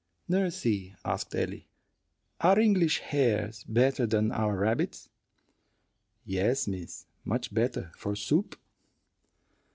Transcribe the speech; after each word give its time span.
"Nursey," 0.27 0.95
asked 1.05 1.35
Ellie, 1.35 1.67
"are 2.39 2.59
English 2.59 2.97
hares 3.01 3.63
better 3.65 4.07
than 4.07 4.31
our 4.31 4.57
rabbits?" 4.57 5.09
"Yes, 6.25 6.67
miss, 6.67 7.05
much 7.23 7.53
better 7.53 7.91
for 7.95 8.15
soup." 8.15 8.59